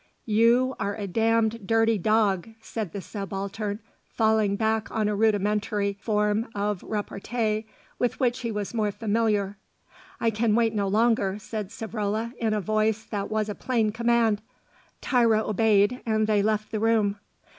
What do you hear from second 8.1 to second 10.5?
which he was more familiar. "I